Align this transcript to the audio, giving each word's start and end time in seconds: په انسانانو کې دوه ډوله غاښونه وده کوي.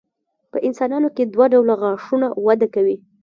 په 0.51 0.57
انسانانو 0.67 1.09
کې 1.15 1.23
دوه 1.33 1.45
ډوله 1.53 1.73
غاښونه 1.81 2.27
وده 2.45 2.67
کوي. 2.75 2.97